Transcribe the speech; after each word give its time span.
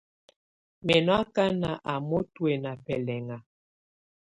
Mɛ 0.85 0.95
nɔ 1.05 1.13
ákaná 1.21 1.69
á 1.91 1.93
mɔtɔ̀ána 2.07 2.71
bɛlɛŋa. 2.85 3.37